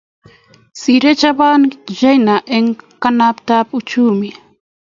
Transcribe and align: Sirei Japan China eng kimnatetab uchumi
Sirei 0.81 1.19
Japan 1.21 1.61
China 1.97 2.35
eng 2.55 2.67
kimnatetab 3.01 3.67
uchumi 3.77 4.29